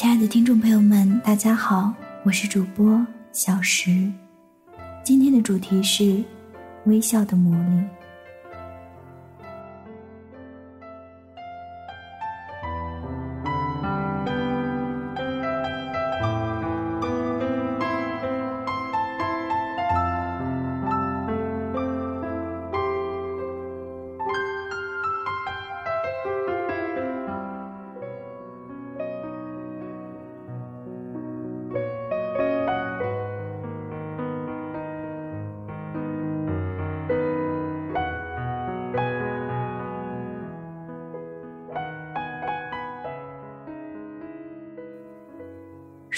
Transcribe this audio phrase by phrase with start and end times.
[0.00, 1.92] 亲爱的听众朋友们，大家好，
[2.24, 4.10] 我是主播小石。
[5.04, 6.24] 今天的主题是
[6.86, 7.99] 微笑的魔力。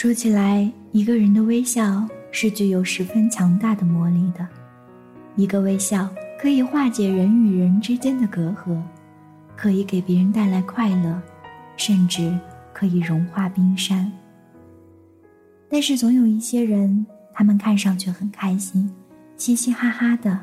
[0.03, 4.45] 说起来，一个人的微笑是具有十分强大的魔力的。
[5.37, 6.09] 一个微笑
[6.41, 8.83] 可以化解人与人之间的隔阂，
[9.57, 11.23] 可以给别人带来快乐，
[11.77, 12.37] 甚至
[12.73, 14.11] 可以融化冰山。
[15.71, 18.93] 但是总有一些人，他们看上去很开心，
[19.37, 20.37] 嘻嘻哈哈的，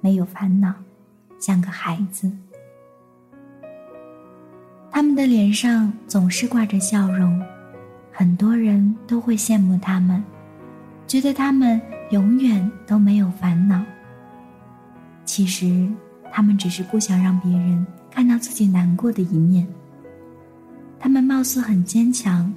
[0.00, 0.74] 没有烦恼，
[1.38, 2.28] 像个孩子。
[4.90, 7.40] 他们的脸上总是挂着笑容。
[8.18, 10.24] 很多人都会羡慕他们，
[11.06, 11.78] 觉得他们
[12.12, 13.84] 永远都没有烦恼。
[15.26, 15.86] 其实，
[16.32, 19.68] 他们只是不想让别人看到自己难过的一面。
[20.98, 22.50] 他们貌似很坚强，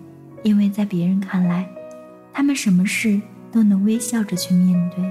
[0.43, 1.67] 因为在别人看来，
[2.31, 5.03] 他们什么事都能微笑着去面对。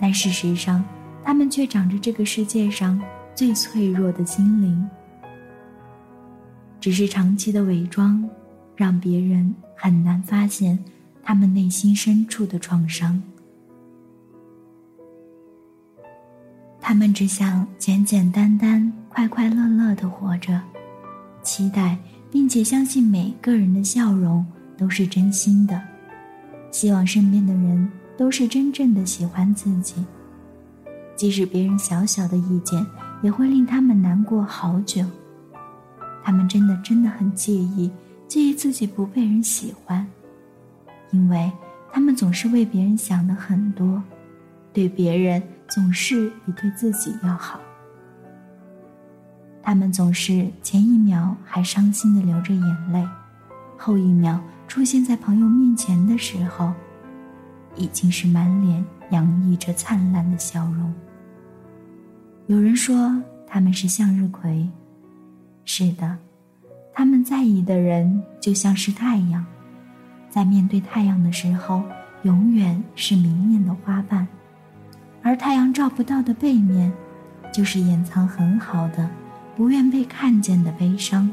[0.00, 0.84] 但事实上，
[1.22, 3.00] 他们却长着这个世界上
[3.36, 4.90] 最脆弱的心灵。
[6.80, 8.28] 只是长期的伪装。
[8.80, 10.82] 让别人很难发现
[11.22, 13.22] 他们内心深处的创伤。
[16.80, 20.58] 他们只想简简单单、快快乐乐的活着，
[21.42, 21.98] 期待
[22.30, 24.42] 并且相信每个人的笑容
[24.78, 25.78] 都是真心的，
[26.70, 27.86] 希望身边的人
[28.16, 30.02] 都是真正的喜欢自己，
[31.14, 32.82] 即使别人小小的意见
[33.20, 35.04] 也会令他们难过好久。
[36.24, 37.90] 他们真的真的很介意。
[38.30, 40.06] 介意自己不被人喜欢，
[41.10, 41.50] 因为
[41.90, 44.00] 他们总是为别人想的很多，
[44.72, 47.58] 对别人总是比对自己要好。
[49.60, 53.04] 他们总是前一秒还伤心的流着眼泪，
[53.76, 56.72] 后一秒出现在朋友面前的时候，
[57.74, 60.94] 已经是满脸洋溢着灿烂的笑容。
[62.46, 64.70] 有人说他们是向日葵，
[65.64, 66.16] 是的。
[67.00, 69.42] 他们在意的人就像是太阳，
[70.28, 71.82] 在面对太阳的时候，
[72.24, 74.26] 永远是明艳的花瓣；
[75.22, 76.92] 而太阳照不到的背面，
[77.50, 79.08] 就是掩藏很好的、
[79.56, 81.32] 不愿被看见的悲伤。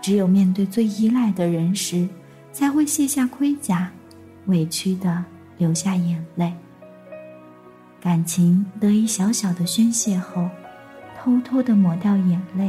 [0.00, 2.08] 只有面对最依赖的人时，
[2.52, 3.90] 才会卸下盔甲，
[4.46, 5.24] 委屈的
[5.56, 6.54] 流下眼泪。
[8.00, 10.48] 感情得以小小的宣泄后，
[11.20, 12.67] 偷偷的抹掉眼泪。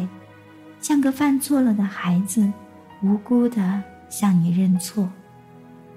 [0.89, 2.51] 像个犯错了的孩子，
[3.03, 5.07] 无辜的向你认错，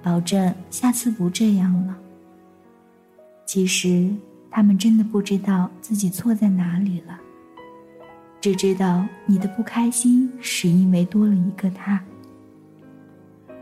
[0.03, 1.97] 保证下次不这样了。
[3.47, 4.14] 其实
[4.50, 7.19] 他们真的不知道自己错在哪里了，
[8.38, 11.98] 只知道你的不开心是因为多了一个他。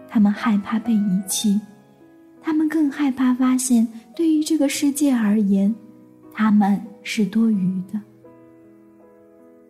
[0.09, 1.61] 他们害怕被遗弃，
[2.43, 3.87] 他们更害怕发现，
[4.17, 5.73] 对于这个世界而言，
[6.33, 8.01] 他们是多余的。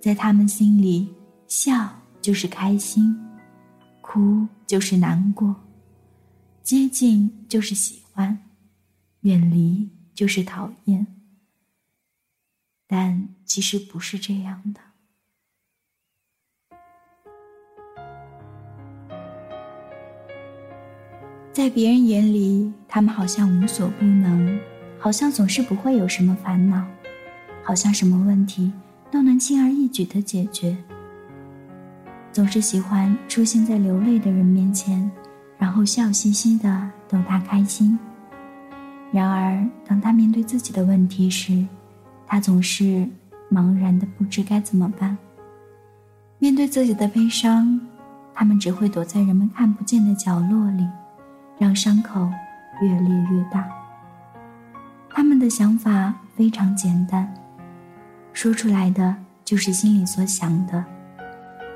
[0.00, 1.06] 在他们心里。
[1.50, 1.90] 笑
[2.22, 3.12] 就是开心，
[4.00, 5.56] 哭就是难过，
[6.62, 8.38] 接近就是喜欢，
[9.22, 11.04] 远离就是讨厌。
[12.86, 14.80] 但其实不是这样的，
[21.52, 24.56] 在别人眼里，他们好像无所不能，
[25.00, 26.86] 好像总是不会有什么烦恼，
[27.64, 28.72] 好像什么问题
[29.10, 30.76] 都能轻而易举的解决。
[32.32, 35.10] 总是喜欢出现在流泪的人面前，
[35.58, 37.98] 然后笑嘻嘻的逗他开心。
[39.12, 41.66] 然而，当他面对自己的问题时，
[42.26, 43.06] 他总是
[43.50, 45.18] 茫然的不知该怎么办。
[46.38, 47.80] 面对自己的悲伤，
[48.32, 50.86] 他们只会躲在人们看不见的角落里，
[51.58, 52.30] 让伤口
[52.80, 53.68] 越裂越大。
[55.12, 57.28] 他们的想法非常简单，
[58.32, 60.84] 说出来的就是心里所想的，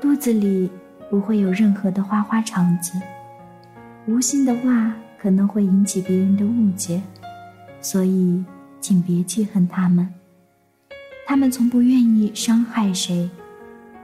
[0.01, 0.69] 肚子里
[1.09, 2.99] 不会有任何的花花肠子。
[4.07, 7.01] 无心的话可能会引起别人的误解，
[7.81, 8.43] 所以
[8.79, 10.07] 请别记恨他们。
[11.25, 13.29] 他们从不愿意伤害谁，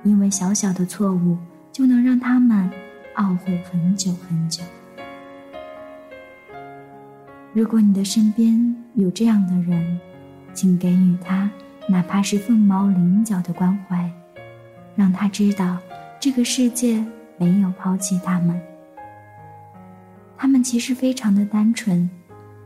[0.03, 1.37] 因为小小的错误
[1.71, 2.69] 就能让他们
[3.17, 4.63] 懊悔很久很久。
[7.53, 9.99] 如果你的身边有这样的人，
[10.53, 11.49] 请给予他
[11.87, 14.09] 哪怕是凤毛麟角的关怀，
[14.95, 15.77] 让他知道
[16.19, 17.03] 这个世界
[17.37, 18.59] 没有抛弃他们。
[20.37, 22.09] 他们其实非常的单纯，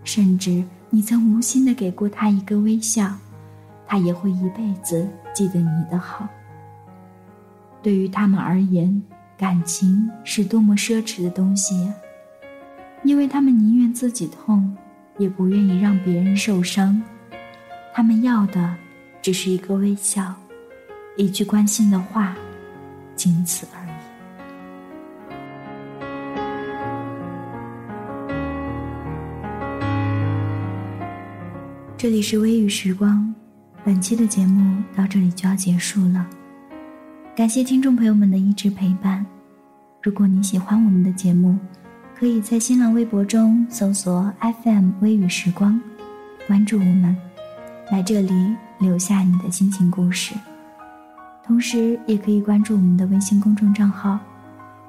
[0.03, 3.13] 甚至你曾无心的给过他一个微笑。
[3.87, 6.27] 他也会一辈子记得你的好。
[7.83, 8.99] 对于他们而言，
[9.37, 11.93] 感情是多么奢侈的东西呀！
[13.03, 14.75] 因为他们宁愿自己痛，
[15.19, 16.99] 也不愿意让别人受伤。
[17.93, 18.75] 他们要的
[19.21, 20.33] 只是一个微笑，
[21.17, 22.35] 一句关心的话，
[23.15, 23.89] 仅此而已。
[31.97, 33.33] 这里是微雨时光。
[33.83, 36.27] 本期的节目到这里就要结束了，
[37.35, 39.25] 感谢听众朋友们的一直陪伴。
[40.01, 41.57] 如果你喜欢我们的节目，
[42.13, 44.33] 可以在新浪微博中搜索
[44.63, 45.79] FM 微雨时光，
[46.47, 47.15] 关注我们，
[47.91, 48.33] 来这里
[48.79, 50.33] 留下你的心情故事。
[51.45, 54.17] 同时，也可以关注我们的微信公众账号，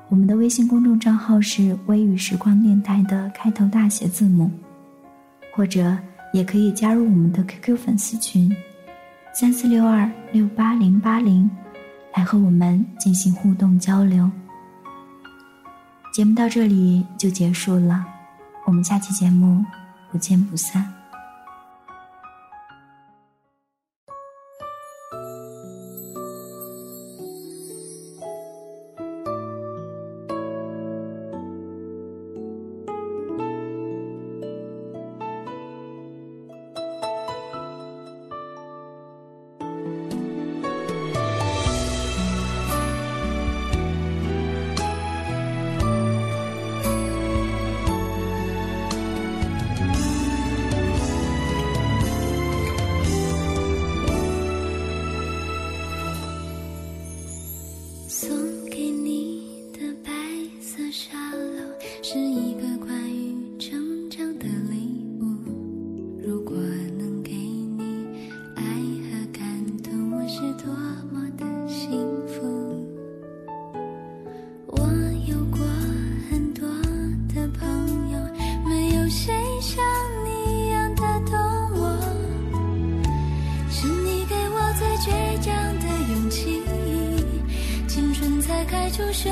[0.08, 4.50] 我们的微信公众账号是“微雨时光电台”的开头大写字母，
[5.54, 5.94] 或者
[6.32, 8.50] 也可以加入我们的 QQ 粉丝群。
[9.34, 11.48] 三四六二六八零八零，
[12.14, 14.30] 来和我们进行互动交流。
[16.14, 18.02] 节目到这里就结束了，
[18.64, 19.62] 我们下期节目
[20.10, 20.90] 不见不散。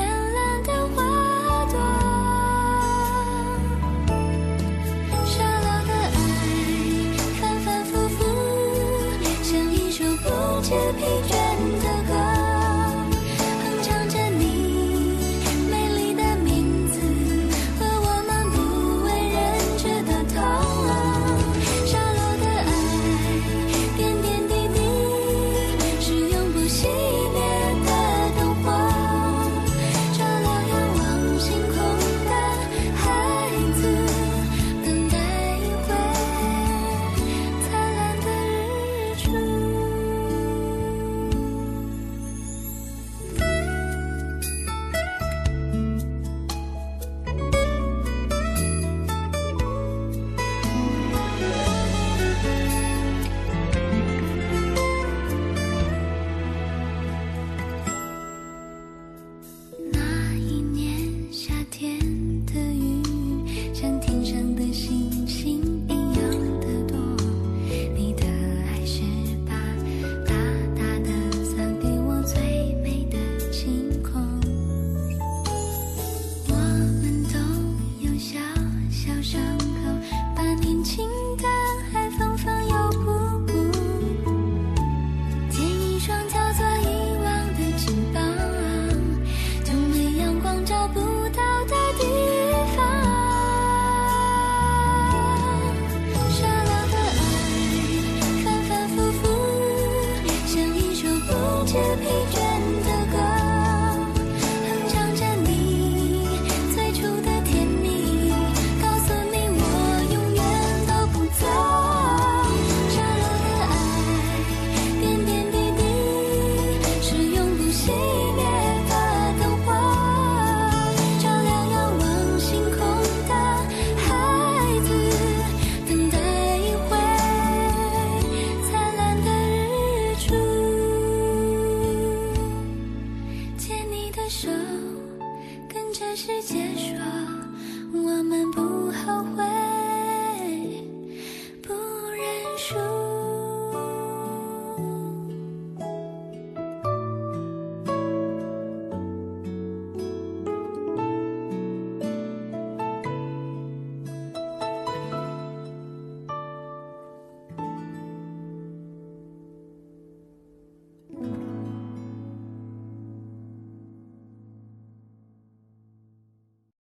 [0.05, 0.84] 绚烂的